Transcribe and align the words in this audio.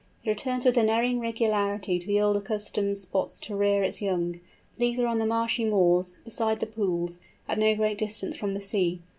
It 0.25 0.29
returns 0.31 0.65
with 0.65 0.77
unerring 0.77 1.19
regularity 1.19 1.99
to 1.99 2.07
the 2.07 2.19
old 2.19 2.35
accustomed 2.35 2.97
spots 2.97 3.39
to 3.41 3.55
rear 3.55 3.83
its 3.83 4.01
young. 4.01 4.39
These 4.79 4.99
are 4.99 5.05
on 5.05 5.19
the 5.19 5.27
marshy 5.27 5.63
moors, 5.63 6.15
beside 6.25 6.59
the 6.59 6.65
pools, 6.65 7.19
at 7.47 7.59
no 7.59 7.75
great 7.75 7.99
distance 7.99 8.35
from 8.35 8.55
the 8.55 8.61
sea. 8.61 9.03